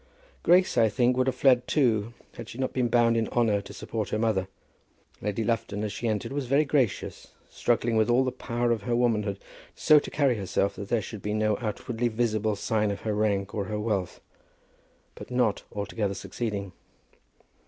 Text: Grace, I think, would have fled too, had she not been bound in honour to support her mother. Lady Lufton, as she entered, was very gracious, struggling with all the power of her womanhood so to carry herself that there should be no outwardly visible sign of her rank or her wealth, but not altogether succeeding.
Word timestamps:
Grace, 0.41 0.79
I 0.79 0.89
think, 0.89 1.15
would 1.15 1.27
have 1.27 1.35
fled 1.35 1.67
too, 1.67 2.15
had 2.33 2.49
she 2.49 2.57
not 2.57 2.73
been 2.73 2.87
bound 2.87 3.15
in 3.15 3.27
honour 3.27 3.61
to 3.61 3.71
support 3.71 4.09
her 4.09 4.17
mother. 4.17 4.47
Lady 5.21 5.43
Lufton, 5.43 5.83
as 5.83 5.93
she 5.93 6.07
entered, 6.07 6.33
was 6.33 6.47
very 6.47 6.65
gracious, 6.65 7.35
struggling 7.51 7.95
with 7.97 8.09
all 8.09 8.23
the 8.23 8.31
power 8.31 8.71
of 8.71 8.81
her 8.81 8.95
womanhood 8.95 9.37
so 9.75 9.99
to 9.99 10.09
carry 10.09 10.37
herself 10.37 10.75
that 10.75 10.89
there 10.89 11.03
should 11.03 11.21
be 11.21 11.35
no 11.35 11.55
outwardly 11.59 12.07
visible 12.07 12.55
sign 12.55 12.89
of 12.89 13.01
her 13.01 13.13
rank 13.13 13.53
or 13.53 13.65
her 13.65 13.79
wealth, 13.79 14.21
but 15.13 15.29
not 15.29 15.61
altogether 15.75 16.15
succeeding. 16.15 16.71